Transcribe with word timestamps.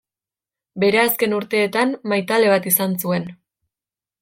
Bere 0.83 0.99
azken 1.01 1.35
urteetan, 1.41 1.93
maitale 2.13 2.51
bat 2.55 2.67
izan 2.73 2.97
zuen. 3.05 3.31